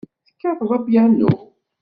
[0.27, 1.33] Tekkateḍ apyanu?